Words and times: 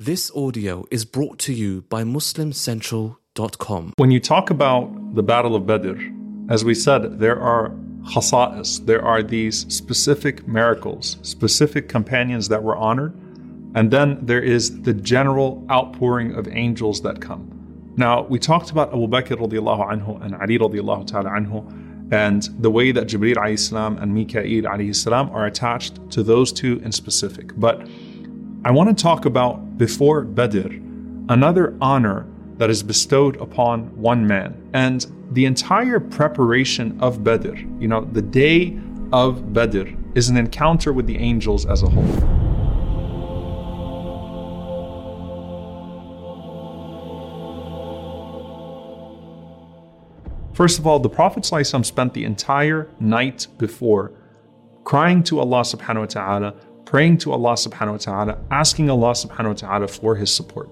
This 0.00 0.30
audio 0.30 0.84
is 0.92 1.04
brought 1.04 1.40
to 1.40 1.52
you 1.52 1.82
by 1.88 2.04
MuslimCentral.com. 2.04 3.94
When 3.96 4.12
you 4.12 4.20
talk 4.20 4.48
about 4.48 5.16
the 5.16 5.24
Battle 5.24 5.56
of 5.56 5.66
Badr, 5.66 6.00
as 6.48 6.64
we 6.64 6.72
said, 6.72 7.18
there 7.18 7.40
are 7.40 7.70
khasa'is, 8.04 8.86
there 8.86 9.04
are 9.04 9.24
these 9.24 9.66
specific 9.74 10.46
miracles, 10.46 11.16
specific 11.22 11.88
companions 11.88 12.46
that 12.46 12.62
were 12.62 12.76
honored, 12.76 13.12
and 13.74 13.90
then 13.90 14.24
there 14.24 14.40
is 14.40 14.82
the 14.82 14.94
general 14.94 15.66
outpouring 15.68 16.32
of 16.36 16.46
angels 16.46 17.02
that 17.02 17.20
come. 17.20 17.92
Now, 17.96 18.22
we 18.22 18.38
talked 18.38 18.70
about 18.70 18.90
Abu 18.90 19.08
Bakr 19.08 19.36
radiallahu 19.36 19.84
anhu 19.94 20.24
and 20.24 20.36
Ali 20.36 20.60
radiallahu 20.60 21.08
ta'ala 21.08 21.30
anhu, 21.30 22.12
and 22.12 22.48
the 22.60 22.70
way 22.70 22.92
that 22.92 23.08
Jibreel 23.08 23.34
alayhi 23.34 23.58
salam 23.58 23.98
and 23.98 24.14
Mikael 24.14 24.62
alayhi 24.62 24.94
salam 24.94 25.28
are 25.30 25.46
attached 25.46 26.08
to 26.12 26.22
those 26.22 26.52
two 26.52 26.80
in 26.84 26.92
specific. 26.92 27.50
But 27.56 27.84
I 28.64 28.72
want 28.72 28.88
to 28.96 29.02
talk 29.02 29.24
about 29.24 29.78
before 29.78 30.22
Badr 30.22 30.74
another 31.28 31.76
honor 31.80 32.26
that 32.56 32.68
is 32.70 32.82
bestowed 32.82 33.36
upon 33.40 33.84
one 33.96 34.26
man. 34.26 34.70
And 34.72 35.06
the 35.30 35.44
entire 35.44 36.00
preparation 36.00 36.98
of 37.00 37.22
Badr, 37.22 37.56
you 37.78 37.86
know, 37.86 38.04
the 38.04 38.20
day 38.20 38.76
of 39.12 39.52
Badr 39.52 39.90
is 40.16 40.28
an 40.28 40.36
encounter 40.36 40.92
with 40.92 41.06
the 41.06 41.16
angels 41.18 41.66
as 41.66 41.84
a 41.84 41.88
whole. 41.88 42.04
First 50.52 50.80
of 50.80 50.86
all, 50.88 50.98
the 50.98 51.08
Prophet 51.08 51.44
spent 51.46 52.12
the 52.12 52.24
entire 52.24 52.90
night 52.98 53.46
before 53.56 54.10
crying 54.82 55.22
to 55.22 55.38
Allah 55.38 55.60
subhanahu 55.60 56.00
wa 56.00 56.06
ta'ala, 56.06 56.54
praying 56.87 57.17
to 57.19 57.31
Allah 57.31 57.53
subhanahu 57.53 57.91
wa 57.91 57.97
ta'ala, 57.97 58.37
asking 58.51 58.89
Allah 58.89 59.11
subhanahu 59.11 59.47
wa 59.47 59.53
ta'ala 59.53 59.87
for 59.87 60.15
his 60.15 60.33
support. 60.33 60.69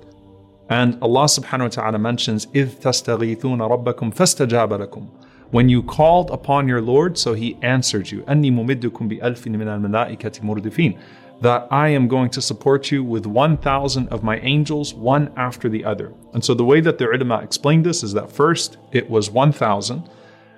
And 0.71 0.97
Allah 1.01 1.25
subhanahu 1.25 1.63
wa 1.63 1.67
ta'ala 1.67 1.99
mentions, 1.99 2.45
إِذْ 2.47 2.79
تَسْتَغِيثُونَ 2.79 3.59
رَبَّكُمْ 3.59 4.15
فَاسْتَجَابَ 4.15 4.87
لَكُمْ 4.87 5.09
When 5.51 5.67
you 5.67 5.83
called 5.83 6.31
upon 6.31 6.67
your 6.67 6.79
Lord, 6.79 7.17
so 7.17 7.33
He 7.33 7.57
answered 7.61 8.09
you. 8.09 8.21
أَنِّي 8.21 8.53
مُمِدُّكُمْ 8.53 9.19
بِأَلْفٍ 9.19 9.47
مِنَ 9.47 9.67
الْمَلَائِكَةِ 9.67 10.39
مُرْدِفِينَ 10.39 10.97
That 11.41 11.67
I 11.71 11.89
am 11.89 12.07
going 12.07 12.29
to 12.29 12.41
support 12.41 12.89
you 12.89 13.03
with 13.03 13.25
1,000 13.25 14.07
of 14.07 14.23
my 14.23 14.37
angels, 14.39 14.93
one 14.93 15.33
after 15.35 15.67
the 15.67 15.83
other. 15.83 16.13
And 16.33 16.45
so 16.45 16.53
the 16.53 16.63
way 16.63 16.79
that 16.79 16.97
the 16.97 17.09
ulama 17.09 17.39
explained 17.39 17.85
this 17.85 18.01
is 18.01 18.13
that 18.13 18.31
first 18.31 18.77
it 18.93 19.09
was 19.09 19.29
1,000, 19.29 20.09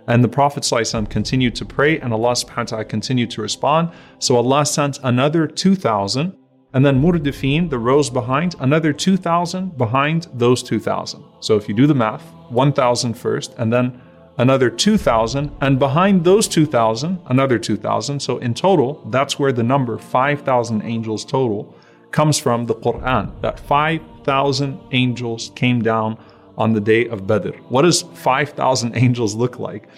and 0.09 0.25
the 0.25 0.29
Prophet 0.29 0.69
continued 1.09 1.55
to 1.55 1.65
pray, 1.65 2.01
and 2.01 2.13
Allah 2.13 2.33
subhanahu 2.33 2.57
wa 2.57 2.65
ta'ala 2.65 2.85
continued 2.87 3.31
to 3.31 3.43
respond. 3.43 3.91
So 4.19 4.37
Allah 4.37 4.67
sent 4.67 4.99
another 5.05 5.47
2,000 5.47 6.37
and 6.75 6.85
then 6.85 7.01
Murdifin, 7.01 7.71
the 7.71 7.79
rows 7.79 8.11
behind, 8.11 8.55
another 8.61 8.93
2,000 8.93 9.79
behind 9.79 10.27
those 10.35 10.63
2,000. 10.63 11.25
So 11.41 11.57
if 11.57 11.69
you 11.69 11.75
do 11.75 11.87
the 11.87 11.95
math, 11.95 12.23
1,000 12.51 13.15
first, 13.15 13.55
and 13.57 13.73
then 13.73 14.01
another 14.37 14.69
2,000, 14.69 15.51
and 15.61 15.79
behind 15.79 16.25
those 16.25 16.47
2,000, 16.47 17.21
another 17.27 17.59
2,000. 17.59 18.21
So 18.21 18.39
in 18.39 18.53
total, 18.53 19.03
that's 19.11 19.39
where 19.39 19.53
the 19.53 19.63
number 19.63 19.97
5,000 19.97 20.83
angels 20.83 21.25
total 21.25 21.75
comes 22.11 22.39
from 22.39 22.67
the 22.67 22.75
Quran. 22.75 23.41
That 23.41 23.59
5,000 23.61 24.79
angels 24.93 25.51
came 25.55 25.83
down 25.83 26.19
on 26.59 26.75
the 26.75 26.81
day 26.81 27.09
of 27.09 27.27
Badr. 27.27 27.57
What 27.71 27.83
does 27.83 28.03
5,000 28.03 28.95
angels 28.97 29.35
look 29.35 29.59
like? 29.59 29.89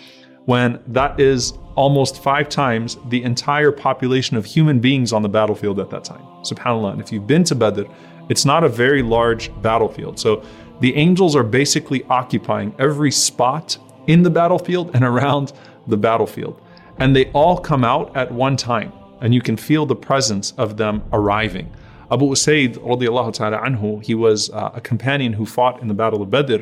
when 0.47 0.83
that 0.89 1.20
is 1.20 1.52
almost 1.77 2.22
five 2.22 2.48
times 2.48 2.98
the 3.08 3.22
entire 3.22 3.70
population 3.70 4.36
of 4.36 4.44
human 4.44 4.80
beings 4.80 5.12
on 5.12 5.22
the 5.22 5.28
battlefield 5.28 5.78
at 5.78 5.91
that 5.91 6.02
time. 6.02 6.22
SubhanAllah. 6.42 6.92
And 6.92 7.00
if 7.00 7.12
you've 7.12 7.27
been 7.27 7.44
to 7.44 7.55
Badr, 7.55 7.84
it's 8.28 8.44
not 8.44 8.64
a 8.64 8.69
very 8.69 9.02
large 9.02 9.50
battlefield. 9.62 10.19
So 10.19 10.42
the 10.80 10.94
angels 10.97 11.36
are 11.36 11.42
basically 11.42 12.05
occupying 12.05 12.74
every 12.78 13.12
spot 13.12 13.78
in 14.06 14.22
the 14.22 14.30
battlefield 14.30 14.91
and 14.95 15.05
around 15.05 15.52
the 15.86 15.97
battlefield. 15.97 16.61
And 16.98 17.14
they 17.14 17.30
all 17.30 17.57
come 17.57 17.84
out 17.84 18.17
at 18.17 18.33
one 18.33 18.57
time, 18.57 18.92
and 19.20 19.33
you 19.33 19.40
can 19.40 19.57
feel 19.57 19.86
the 19.86 19.96
presence 19.96 20.52
of 20.58 20.77
them 20.77 21.02
arriving. 21.13 21.73
Abu 22.11 22.26
Usaid, 22.26 22.77
radiallahu 22.77 23.33
ta'ala 23.33 23.58
anhu, 23.59 24.03
he 24.03 24.14
was 24.14 24.49
uh, 24.52 24.71
a 24.73 24.81
companion 24.81 25.33
who 25.33 25.45
fought 25.45 25.81
in 25.81 25.87
the 25.87 25.93
Battle 25.93 26.21
of 26.21 26.30
Badr 26.30 26.61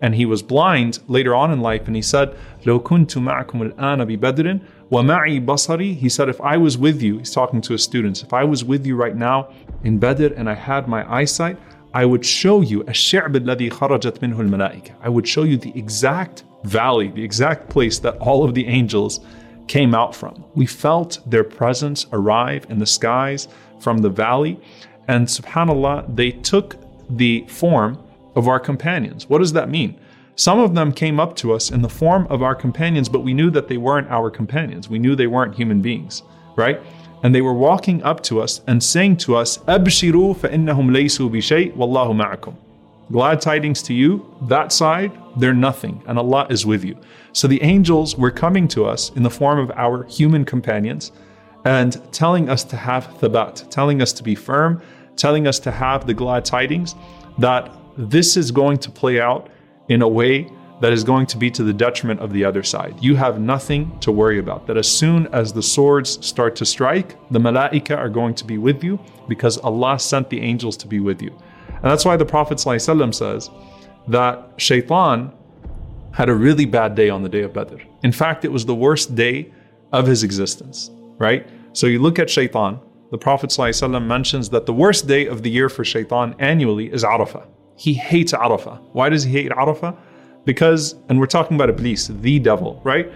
and 0.00 0.14
he 0.14 0.26
was 0.26 0.42
blind 0.42 0.98
later 1.08 1.34
on 1.34 1.52
in 1.52 1.60
life 1.60 1.86
and 1.86 1.96
he 1.96 2.02
said 2.02 2.34
لو 2.66 2.80
كنت 2.80 3.18
معكم 3.18 3.62
الآن 3.62 4.04
ببدر 4.04 4.58
ومعي 4.90 5.40
بصري 5.40 5.96
he 6.00 6.08
said 6.08 6.28
if 6.28 6.40
I 6.40 6.56
was 6.56 6.78
with 6.78 7.02
you 7.02 7.18
he's 7.18 7.30
talking 7.30 7.60
to 7.60 7.72
his 7.72 7.82
students 7.82 8.22
if 8.22 8.32
I 8.32 8.44
was 8.44 8.64
with 8.64 8.86
you 8.86 8.96
right 8.96 9.16
now 9.16 9.48
in 9.84 9.98
Badr 9.98 10.32
and 10.36 10.48
I 10.48 10.54
had 10.54 10.88
my 10.88 11.04
eyesight 11.12 11.58
I 11.92 12.04
would 12.04 12.24
show 12.24 12.60
you 12.60 12.82
الشعب 12.84 13.36
الذي 13.36 13.70
خرجت 13.70 14.22
منه 14.22 14.40
الملائكة 14.40 14.94
I 15.02 15.08
would 15.08 15.26
show 15.26 15.42
you 15.42 15.56
the 15.56 15.72
exact 15.76 16.44
valley 16.64 17.08
the 17.08 17.22
exact 17.22 17.68
place 17.68 17.98
that 17.98 18.16
all 18.18 18.44
of 18.44 18.54
the 18.54 18.66
angels 18.66 19.20
came 19.66 19.94
out 19.94 20.14
from 20.14 20.44
we 20.54 20.66
felt 20.66 21.18
their 21.26 21.44
presence 21.44 22.06
arrive 22.12 22.66
in 22.70 22.78
the 22.78 22.86
skies 22.86 23.48
from 23.85 23.99
the 23.99 24.09
valley. 24.09 24.59
And 25.07 25.27
subhanAllah, 25.27 26.15
they 26.15 26.31
took 26.31 26.69
the 27.07 27.45
form 27.47 27.91
of 28.35 28.47
our 28.47 28.59
companions. 28.59 29.29
What 29.29 29.39
does 29.43 29.53
that 29.53 29.69
mean? 29.69 29.91
Some 30.35 30.59
of 30.59 30.73
them 30.73 30.91
came 30.91 31.19
up 31.19 31.35
to 31.41 31.53
us 31.53 31.69
in 31.69 31.81
the 31.83 31.95
form 32.01 32.25
of 32.33 32.41
our 32.41 32.55
companions, 32.55 33.07
but 33.07 33.21
we 33.27 33.33
knew 33.39 33.51
that 33.51 33.67
they 33.67 33.77
weren't 33.77 34.09
our 34.09 34.31
companions. 34.39 34.89
We 34.89 34.97
knew 34.97 35.15
they 35.15 35.27
weren't 35.27 35.53
human 35.53 35.81
beings, 35.81 36.23
right? 36.55 36.81
And 37.21 37.33
they 37.33 37.43
were 37.47 37.53
walking 37.69 38.01
up 38.03 38.23
to 38.23 38.41
us 38.41 38.61
and 38.65 38.83
saying 38.83 39.17
to 39.25 39.35
us, 39.35 39.59
Abshiru 39.75 40.35
fa'innahum 40.35 40.89
laysu 40.97 41.29
bishay, 41.29 41.71
wallahu 41.77 42.13
ma'akum. 42.21 42.55
Glad 43.11 43.39
tidings 43.39 43.83
to 43.83 43.93
you, 43.93 44.09
that 44.53 44.73
side, 44.73 45.11
they're 45.37 45.61
nothing, 45.69 46.01
and 46.07 46.17
Allah 46.17 46.47
is 46.49 46.65
with 46.65 46.83
you. 46.83 46.97
So 47.33 47.47
the 47.47 47.61
angels 47.61 48.17
were 48.17 48.31
coming 48.31 48.67
to 48.69 48.85
us 48.93 49.11
in 49.17 49.21
the 49.21 49.35
form 49.39 49.59
of 49.59 49.69
our 49.85 50.05
human 50.05 50.43
companions, 50.43 51.11
and 51.65 52.01
telling 52.13 52.49
us 52.49 52.63
to 52.63 52.77
have 52.77 53.07
thabat, 53.19 53.69
telling 53.69 54.01
us 54.01 54.13
to 54.13 54.23
be 54.23 54.35
firm, 54.35 54.81
telling 55.15 55.47
us 55.47 55.59
to 55.59 55.71
have 55.71 56.07
the 56.07 56.13
glad 56.13 56.45
tidings 56.45 56.95
that 57.39 57.71
this 57.97 58.37
is 58.37 58.51
going 58.51 58.77
to 58.77 58.91
play 58.91 59.19
out 59.19 59.49
in 59.89 60.01
a 60.01 60.07
way 60.07 60.49
that 60.81 60.91
is 60.91 61.03
going 61.03 61.25
to 61.25 61.37
be 61.37 61.49
to 61.49 61.63
the 61.63 61.73
detriment 61.73 62.19
of 62.19 62.33
the 62.33 62.43
other 62.43 62.61
side. 62.61 62.95
You 62.99 63.15
have 63.15 63.39
nothing 63.39 63.97
to 64.01 64.11
worry 64.11 64.39
about. 64.39 64.67
That 64.67 64.77
as 64.77 64.87
soon 64.87 65.27
as 65.27 65.53
the 65.53 65.63
swords 65.63 66.25
start 66.25 66.55
to 66.57 66.65
strike, 66.65 67.17
the 67.31 67.39
malaika 67.39 67.97
are 67.97 68.09
going 68.09 68.35
to 68.35 68.45
be 68.45 68.57
with 68.57 68.83
you 68.83 68.99
because 69.27 69.57
Allah 69.59 69.97
sent 69.97 70.29
the 70.29 70.41
angels 70.41 70.75
to 70.77 70.87
be 70.87 70.99
with 70.99 71.21
you. 71.21 71.31
And 71.69 71.83
that's 71.83 72.03
why 72.03 72.17
the 72.17 72.25
Prophet 72.25 72.57
ﷺ 72.57 73.15
says 73.15 73.49
that 74.07 74.49
shaitan 74.57 75.31
had 76.11 76.29
a 76.29 76.35
really 76.35 76.65
bad 76.65 76.95
day 76.95 77.09
on 77.09 77.23
the 77.23 77.29
day 77.29 77.41
of 77.41 77.53
Badr. 77.53 77.77
In 78.03 78.11
fact, 78.11 78.43
it 78.45 78.51
was 78.51 78.65
the 78.65 78.75
worst 78.75 79.15
day 79.15 79.51
of 79.91 80.05
his 80.07 80.23
existence, 80.23 80.91
right? 81.17 81.47
So 81.75 81.87
you 81.87 81.99
look 81.99 82.19
at 82.19 82.29
shaitan, 82.29 82.79
the 83.11 83.17
Prophet 83.17 83.49
ﷺ 83.49 84.05
mentions 84.05 84.49
that 84.51 84.65
the 84.65 84.71
worst 84.71 85.07
day 85.07 85.27
of 85.27 85.43
the 85.43 85.49
year 85.49 85.67
for 85.67 85.83
shaitan 85.83 86.33
annually 86.39 86.89
is 86.89 87.03
Arafah. 87.03 87.45
He 87.75 87.93
hates 87.93 88.31
Arafah. 88.31 88.79
Why 88.93 89.09
does 89.09 89.23
he 89.23 89.31
hate 89.33 89.51
Arafah? 89.51 89.93
Because, 90.45 90.95
and 91.09 91.19
we're 91.19 91.25
talking 91.25 91.55
about 91.55 91.67
Iblis, 91.67 92.07
the 92.07 92.39
devil, 92.39 92.79
right? 92.85 93.11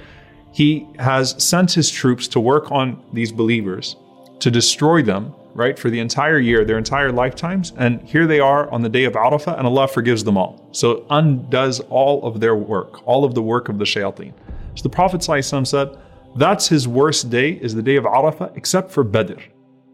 He 0.51 0.85
has 0.99 1.41
sent 1.41 1.71
his 1.71 1.89
troops 1.89 2.27
to 2.29 2.41
work 2.41 2.69
on 2.69 3.01
these 3.13 3.31
believers 3.31 3.95
to 4.39 4.51
destroy 4.51 5.03
them, 5.03 5.33
right, 5.53 5.79
for 5.79 5.89
the 5.89 6.01
entire 6.01 6.39
year, 6.39 6.65
their 6.65 6.77
entire 6.77 7.13
lifetimes. 7.13 7.71
And 7.77 8.01
here 8.01 8.27
they 8.27 8.41
are 8.41 8.69
on 8.71 8.81
the 8.81 8.89
day 8.89 9.05
of 9.05 9.13
Arafah, 9.13 9.57
and 9.57 9.67
Allah 9.67 9.87
forgives 9.87 10.25
them 10.25 10.37
all. 10.37 10.67
So 10.73 11.05
undoes 11.09 11.79
all 11.89 12.25
of 12.25 12.41
their 12.41 12.57
work, 12.57 13.07
all 13.07 13.23
of 13.23 13.35
the 13.35 13.41
work 13.41 13.69
of 13.69 13.77
the 13.77 13.85
shayateen. 13.85 14.33
So 14.75 14.83
the 14.83 14.89
Prophet 14.89 15.21
ﷺ 15.21 15.65
said, 15.65 15.97
that's 16.36 16.68
his 16.68 16.88
worst 16.88 17.30
day, 17.30 17.52
is 17.52 17.74
the 17.74 17.82
day 17.82 17.96
of 17.96 18.04
Arafah, 18.04 18.56
except 18.56 18.90
for 18.90 19.04
Badr. 19.04 19.40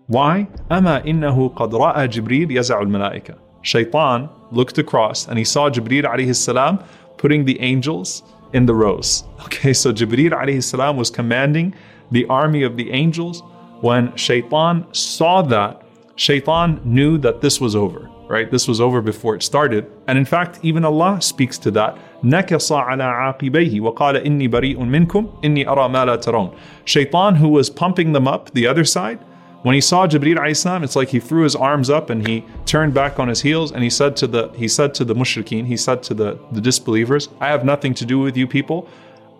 Why? 0.06 0.48
أما 0.70 1.04
إنه 1.06 1.54
قد 1.54 1.74
رأى 1.74 2.08
جبريل 2.08 2.50
يزع 2.50 2.80
الملائكة. 2.82 3.34
Shaitan 3.62 4.28
looked 4.50 4.78
across 4.78 5.28
and 5.28 5.38
he 5.38 5.44
saw 5.44 5.68
Jibreel 5.70 6.04
alayhi 6.04 6.34
salam 6.34 6.82
putting 7.18 7.44
the 7.44 7.60
angels 7.60 8.22
in 8.52 8.66
the 8.66 8.74
rows. 8.74 9.24
Okay, 9.44 9.72
so 9.72 9.92
Jibreel 9.92 10.32
alayhi 10.32 10.62
salam 10.62 10.96
was 10.96 11.10
commanding 11.10 11.74
the 12.10 12.26
army 12.26 12.62
of 12.62 12.76
the 12.76 12.90
angels. 12.90 13.42
When 13.82 14.16
Shaitan 14.16 14.86
saw 14.92 15.42
that, 15.42 15.82
Shaitan 16.16 16.80
knew 16.84 17.18
that 17.18 17.40
this 17.40 17.60
was 17.60 17.76
over, 17.76 18.10
right? 18.28 18.50
This 18.50 18.68
was 18.68 18.80
over 18.80 19.00
before 19.00 19.34
it 19.34 19.42
started. 19.42 19.90
And 20.06 20.16
in 20.16 20.24
fact, 20.24 20.60
even 20.62 20.84
Allah 20.84 21.20
speaks 21.20 21.58
to 21.58 21.70
that. 21.72 21.98
نكص 22.24 22.72
على 22.72 23.02
عاقبيه 23.02 23.80
وقال 23.80 24.16
إني 24.16 24.48
بريء 24.48 24.78
منكم 24.78 25.28
إني 25.44 25.68
أرى 25.68 25.88
ما 25.88 26.04
لا 26.04 26.16
ترون. 26.16 26.54
Shaitan, 26.84 27.36
who 27.36 27.48
was 27.48 27.70
pumping 27.70 28.12
them 28.12 28.28
up 28.28 28.50
the 28.52 28.66
other 28.66 28.84
side, 28.84 29.18
when 29.62 29.74
he 29.74 29.80
saw 29.80 30.06
Jibreel 30.06 30.38
alayhi 30.38 30.82
it's 30.82 30.96
like 30.96 31.08
he 31.10 31.20
threw 31.20 31.42
his 31.42 31.54
arms 31.54 31.90
up 31.90 32.08
and 32.08 32.26
he 32.26 32.44
turned 32.64 32.94
back 32.94 33.18
on 33.18 33.28
his 33.28 33.42
heels 33.42 33.72
and 33.72 33.82
he 33.82 33.90
said 33.90 34.16
to 34.16 34.26
the 34.26 34.48
he 34.54 34.68
said 34.68 34.94
to 34.94 35.04
the 35.04 35.14
mushrikeen, 35.14 35.66
he 35.66 35.76
said 35.76 36.02
to 36.04 36.14
the, 36.14 36.38
the 36.52 36.60
disbelievers, 36.60 37.28
I 37.40 37.48
have 37.48 37.64
nothing 37.64 37.92
to 37.94 38.06
do 38.06 38.18
with 38.18 38.36
you 38.36 38.46
people. 38.46 38.88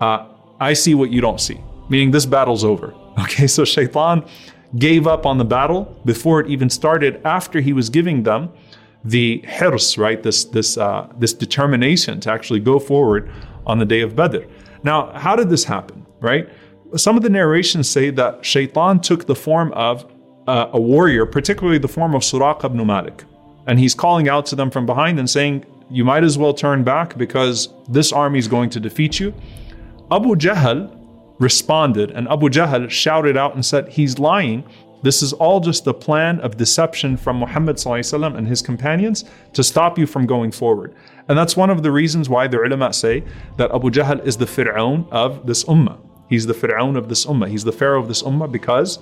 Uh, 0.00 0.26
I 0.60 0.74
see 0.74 0.94
what 0.94 1.10
you 1.10 1.20
don't 1.20 1.40
see. 1.40 1.60
Meaning 1.88 2.10
this 2.10 2.26
battle's 2.26 2.64
over. 2.64 2.94
Okay, 3.18 3.46
so 3.46 3.64
Shaitan 3.64 4.24
gave 4.77 5.07
up 5.07 5.25
on 5.25 5.37
the 5.37 5.45
battle 5.45 5.99
before 6.05 6.39
it 6.41 6.49
even 6.49 6.69
started 6.69 7.21
after 7.25 7.61
he 7.61 7.73
was 7.73 7.89
giving 7.89 8.23
them 8.23 8.49
the 9.03 9.43
hirs, 9.47 9.97
right? 9.97 10.21
This 10.21 10.45
this 10.45 10.77
uh, 10.77 11.07
this 11.17 11.33
determination 11.33 12.19
to 12.21 12.31
actually 12.31 12.59
go 12.59 12.79
forward 12.79 13.29
on 13.65 13.79
the 13.79 13.85
day 13.85 14.01
of 14.01 14.15
Badr. 14.15 14.45
Now, 14.83 15.11
how 15.13 15.35
did 15.35 15.49
this 15.49 15.63
happen, 15.63 16.05
right? 16.19 16.49
Some 16.95 17.17
of 17.17 17.23
the 17.23 17.29
narrations 17.29 17.89
say 17.89 18.09
that 18.11 18.45
Shaitan 18.45 18.99
took 18.99 19.25
the 19.25 19.35
form 19.35 19.71
of 19.73 20.11
uh, 20.47 20.69
a 20.73 20.79
warrior, 20.79 21.25
particularly 21.25 21.77
the 21.77 21.87
form 21.87 22.15
of 22.15 22.21
Suraqa 22.21 22.65
ibn 22.65 22.85
Malik. 22.85 23.23
And 23.67 23.79
he's 23.79 23.95
calling 23.95 24.29
out 24.29 24.45
to 24.47 24.55
them 24.55 24.69
from 24.69 24.85
behind 24.85 25.19
and 25.19 25.29
saying, 25.29 25.65
You 25.89 26.05
might 26.05 26.23
as 26.23 26.37
well 26.37 26.53
turn 26.53 26.83
back 26.83 27.17
because 27.17 27.69
this 27.89 28.13
army 28.13 28.39
is 28.39 28.47
going 28.47 28.69
to 28.71 28.79
defeat 28.79 29.19
you. 29.19 29.33
Abu 30.11 30.35
Jahl 30.35 30.94
responded, 31.39 32.11
and 32.11 32.27
Abu 32.27 32.49
Jahl 32.49 32.89
shouted 32.89 33.37
out 33.37 33.55
and 33.55 33.65
said, 33.65 33.89
He's 33.89 34.19
lying. 34.19 34.63
This 35.01 35.21
is 35.21 35.33
all 35.33 35.59
just 35.59 35.85
a 35.85 35.93
plan 35.93 36.39
of 36.39 36.57
deception 36.57 37.15
from 37.15 37.37
Muhammad 37.37 37.77
and 37.85 38.47
his 38.47 38.61
companions 38.63 39.25
to 39.53 39.63
stop 39.63 39.99
you 39.99 40.07
from 40.07 40.25
going 40.25 40.51
forward. 40.51 40.95
And 41.27 41.37
that's 41.37 41.55
one 41.55 41.69
of 41.69 41.83
the 41.83 41.91
reasons 41.91 42.27
why 42.27 42.47
the 42.47 42.59
ulama 42.59 42.91
say 42.91 43.23
that 43.57 43.71
Abu 43.71 43.91
Jahl 43.91 44.25
is 44.25 44.37
the 44.37 44.45
Fir'aun 44.45 45.07
of 45.11 45.45
this 45.45 45.63
ummah. 45.65 45.99
He's 46.27 46.47
the 46.47 46.53
Fir'aun 46.53 46.97
of 46.97 47.07
this 47.07 47.25
ummah. 47.25 47.47
He's 47.47 47.63
the 47.63 47.71
Pharaoh 47.71 48.01
of 48.01 48.07
this 48.07 48.23
ummah 48.23 48.51
because 48.51 48.99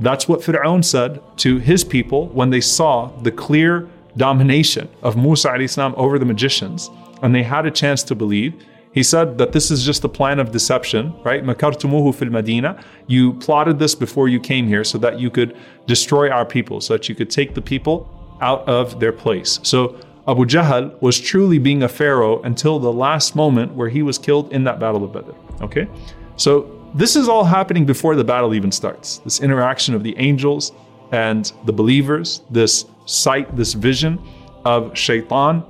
that's 0.00 0.28
what 0.28 0.40
Fir'aun 0.40 0.84
said 0.84 1.20
to 1.38 1.58
his 1.58 1.84
people 1.84 2.28
when 2.28 2.50
they 2.50 2.60
saw 2.60 3.08
the 3.22 3.30
clear 3.30 3.88
domination 4.16 4.88
of 5.02 5.16
Musa 5.16 5.50
over 5.96 6.18
the 6.18 6.24
magicians 6.24 6.90
and 7.22 7.34
they 7.34 7.42
had 7.42 7.66
a 7.66 7.70
chance 7.70 8.02
to 8.04 8.14
believe. 8.14 8.54
He 8.94 9.02
said 9.02 9.38
that 9.38 9.50
this 9.50 9.72
is 9.72 9.84
just 9.84 10.04
a 10.04 10.08
plan 10.08 10.38
of 10.38 10.52
deception, 10.52 11.12
right? 11.24 11.42
Makartumuhu 11.44 12.14
fil 12.14 12.28
Madina. 12.28 12.80
You 13.08 13.34
plotted 13.34 13.80
this 13.80 13.94
before 13.94 14.28
you 14.28 14.38
came 14.38 14.68
here 14.68 14.84
so 14.84 14.98
that 14.98 15.18
you 15.18 15.30
could 15.30 15.56
destroy 15.86 16.30
our 16.30 16.46
people, 16.46 16.80
so 16.80 16.94
that 16.94 17.08
you 17.08 17.16
could 17.16 17.28
take 17.28 17.54
the 17.54 17.60
people 17.60 18.08
out 18.40 18.66
of 18.68 19.00
their 19.00 19.12
place. 19.12 19.58
So 19.64 19.96
Abu 20.28 20.44
Jahl 20.44 21.00
was 21.02 21.20
truly 21.20 21.58
being 21.58 21.82
a 21.82 21.88
pharaoh 21.88 22.40
until 22.42 22.78
the 22.78 22.92
last 22.92 23.34
moment 23.34 23.74
where 23.74 23.88
he 23.88 24.02
was 24.02 24.16
killed 24.16 24.52
in 24.52 24.62
that 24.64 24.78
battle 24.78 25.02
of 25.02 25.12
Badr. 25.12 25.32
Okay? 25.64 25.88
So 26.36 26.70
this 26.94 27.16
is 27.16 27.28
all 27.28 27.44
happening 27.44 27.84
before 27.84 28.14
the 28.14 28.24
battle 28.24 28.54
even 28.54 28.70
starts. 28.70 29.18
This 29.18 29.40
interaction 29.40 29.96
of 29.96 30.04
the 30.04 30.16
angels 30.18 30.70
and 31.10 31.52
the 31.64 31.72
believers, 31.72 32.42
this 32.48 32.86
sight, 33.06 33.56
this 33.56 33.72
vision 33.72 34.20
of 34.64 34.96
shaitan, 34.96 35.64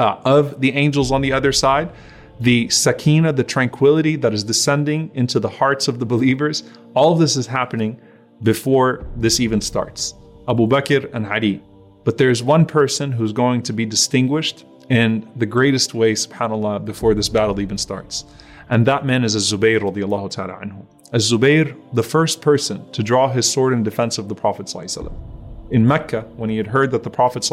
uh, 0.00 0.16
of 0.24 0.60
the 0.60 0.72
angels 0.72 1.12
on 1.12 1.20
the 1.20 1.32
other 1.32 1.52
side, 1.52 1.90
the 2.40 2.68
sakina, 2.70 3.32
the 3.32 3.44
tranquility 3.44 4.16
that 4.16 4.32
is 4.32 4.42
descending 4.42 5.10
into 5.14 5.38
the 5.38 5.48
hearts 5.48 5.88
of 5.88 5.98
the 5.98 6.06
believers. 6.06 6.64
All 6.94 7.12
of 7.12 7.18
this 7.18 7.36
is 7.36 7.46
happening 7.46 8.00
before 8.42 9.06
this 9.16 9.40
even 9.40 9.60
starts. 9.60 10.14
Abu 10.48 10.66
Bakr 10.66 11.12
and 11.12 11.26
Ali 11.26 11.62
but 12.04 12.16
there's 12.16 12.42
one 12.42 12.64
person 12.66 13.12
who's 13.12 13.32
going 13.32 13.62
to 13.62 13.72
be 13.72 13.84
distinguished 13.84 14.64
in 14.88 15.28
the 15.36 15.46
greatest 15.46 15.94
way, 15.94 16.14
subhanAllah, 16.14 16.84
before 16.84 17.14
this 17.14 17.28
battle 17.28 17.60
even 17.60 17.78
starts. 17.78 18.24
And 18.70 18.86
that 18.86 19.04
man 19.04 19.24
is 19.24 19.34
Az-Zubayr 19.34 19.80
radiallahu 19.80 20.30
ta'ala 20.30 20.54
anhu. 20.54 20.84
Az-Zubayr, 21.12 21.76
the 21.92 22.02
first 22.02 22.40
person 22.40 22.90
to 22.92 23.02
draw 23.02 23.28
his 23.28 23.50
sword 23.50 23.72
in 23.72 23.82
defense 23.82 24.18
of 24.18 24.28
the 24.28 24.34
Prophet 24.34 24.72
In 25.70 25.86
Mecca, 25.86 26.22
when 26.36 26.50
he 26.50 26.56
had 26.56 26.68
heard 26.68 26.90
that 26.92 27.02
the 27.02 27.10
Prophet 27.10 27.48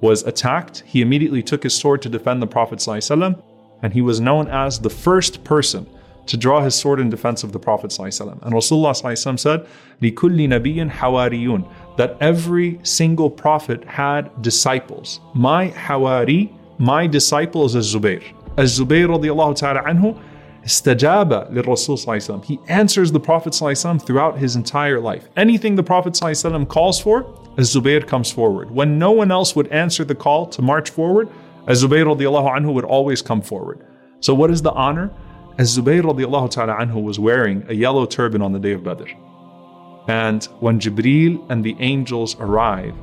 was 0.00 0.22
attacked, 0.24 0.82
he 0.86 1.00
immediately 1.00 1.42
took 1.42 1.62
his 1.62 1.74
sword 1.74 2.02
to 2.02 2.08
defend 2.08 2.42
the 2.42 2.46
Prophet 2.46 2.78
and 3.81 3.93
he 3.93 4.01
was 4.01 4.19
known 4.19 4.47
as 4.47 4.79
the 4.79 4.89
first 4.89 5.43
person 5.43 5.87
to 6.27 6.37
draw 6.37 6.61
his 6.61 6.75
sword 6.75 6.99
in 6.99 7.09
defense 7.09 7.43
of 7.43 7.51
the 7.51 7.59
Prophet 7.59 7.97
And 7.99 8.53
Rasulullah 8.53 9.39
said, 9.39 9.67
لِكُلِّ 10.01 10.13
نَبِيٍّ 10.13 10.89
حَوَارِيُّونَ 10.91 11.97
That 11.97 12.17
every 12.21 12.79
single 12.83 13.29
prophet 13.29 13.83
had 13.83 14.41
disciples. 14.41 15.19
My 15.33 15.69
hawari, 15.69 16.53
my 16.77 17.07
disciple 17.07 17.65
is 17.65 17.75
Az-Zubayr. 17.75 18.23
Az-Zubayr 18.57 19.07
radiallahu 19.07 19.55
ta'ala 19.55 19.81
anhu, 19.81 20.19
istajaba 20.63 21.51
للرسول 21.51 22.45
He 22.45 22.59
answers 22.67 23.11
the 23.11 23.19
Prophet 23.19 23.53
throughout 23.53 24.37
his 24.37 24.55
entire 24.55 24.99
life. 24.99 25.27
Anything 25.35 25.75
the 25.75 25.83
Prophet 25.83 26.19
calls 26.69 26.99
for, 26.99 27.25
Az-Zubayr 27.57 28.07
comes 28.07 28.31
forward. 28.31 28.69
When 28.71 28.99
no 28.99 29.11
one 29.11 29.31
else 29.31 29.55
would 29.55 29.67
answer 29.69 30.03
the 30.03 30.15
call 30.15 30.45
to 30.47 30.61
march 30.61 30.91
forward, 30.91 31.29
Az-Zubayr 31.66 32.06
radiallahu 32.06 32.48
anhu 32.56 32.72
would 32.72 32.84
always 32.84 33.22
come 33.22 33.42
forward. 33.42 33.84
So 34.20 34.34
what 34.34 34.50
is 34.50 34.62
the 34.62 34.72
honor? 34.72 35.10
as 35.58 35.76
Zubayr 35.76 36.02
radiallahu 36.02 36.50
ta'ala 36.50 36.74
anhu 36.74 37.02
was 37.02 37.18
wearing 37.18 37.64
a 37.68 37.74
yellow 37.74 38.04
turban 38.04 38.42
on 38.42 38.52
the 38.52 38.58
day 38.58 38.72
of 38.72 38.84
Badr. 38.84 39.08
And 40.08 40.44
when 40.60 40.78
Jibreel 40.78 41.44
and 41.50 41.64
the 41.64 41.76
angels 41.78 42.36
arrive, 42.38 42.94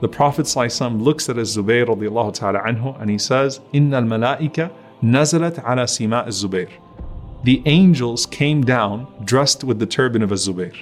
the 0.00 0.08
Prophet 0.08 0.54
looks 0.56 1.28
at 1.28 1.38
Az-Zubayr 1.38 1.86
radiallahu 1.86 2.32
ta'ala 2.32 2.60
anhu 2.60 2.98
and 3.00 3.10
he 3.10 3.18
says, 3.18 3.60
Inna 3.72 3.98
al-malaika 3.98 4.72
nazalat 5.02 5.58
ala 5.64 5.86
sima 5.86 6.26
az-Zubayr. 6.26 6.70
The 7.44 7.62
angels 7.66 8.26
came 8.26 8.62
down 8.62 9.06
dressed 9.24 9.62
with 9.62 9.78
the 9.78 9.86
turban 9.86 10.22
of 10.22 10.32
Az-Zubayr. 10.32 10.74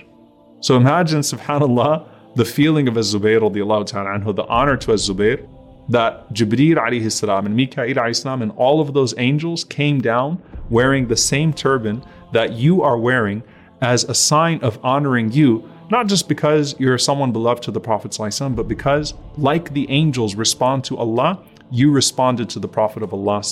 So 0.60 0.76
imagine, 0.76 1.20
subhanAllah, 1.20 2.08
the 2.36 2.44
feeling 2.44 2.88
of 2.88 2.96
Az-Zubayr 2.96 3.40
radiallahu 3.40 3.86
ta'ala 3.86 4.18
anhu, 4.18 4.34
the 4.34 4.44
honor 4.44 4.76
to 4.76 4.92
Az-Zubayr, 4.92 5.46
that 5.88 6.32
Jibreel 6.32 6.76
alayhi 6.76 7.10
salam 7.10 7.46
and 7.46 7.54
Mikael 7.54 7.86
alayhi 7.86 8.16
salam 8.16 8.42
and 8.42 8.52
all 8.52 8.80
of 8.80 8.92
those 8.94 9.14
angels 9.18 9.64
came 9.64 10.00
down 10.00 10.42
wearing 10.70 11.06
the 11.08 11.16
same 11.16 11.52
turban 11.52 12.04
that 12.32 12.52
you 12.52 12.82
are 12.82 12.98
wearing 12.98 13.42
as 13.80 14.04
a 14.04 14.14
sign 14.14 14.58
of 14.62 14.78
honoring 14.84 15.30
you, 15.32 15.68
not 15.90 16.06
just 16.06 16.28
because 16.28 16.74
you're 16.80 16.98
someone 16.98 17.30
beloved 17.32 17.62
to 17.62 17.70
the 17.70 17.80
Prophet, 17.80 18.16
but 18.56 18.68
because, 18.68 19.14
like 19.36 19.72
the 19.74 19.88
angels 19.90 20.34
respond 20.34 20.84
to 20.84 20.96
Allah, 20.96 21.44
you 21.70 21.90
responded 21.90 22.48
to 22.50 22.58
the 22.58 22.68
Prophet 22.68 23.02
of 23.02 23.12
Allah 23.12 23.42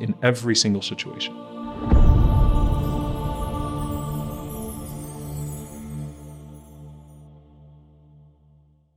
in 0.00 0.14
every 0.22 0.56
single 0.56 0.82
situation. 0.82 1.53